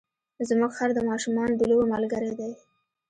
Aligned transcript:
زموږ 0.49 0.71
خر 0.77 0.89
د 0.95 0.99
ماشومانو 1.09 1.53
د 1.57 1.61
لوبو 1.69 1.89
ملګری 1.93 2.31
دی. 2.39 2.51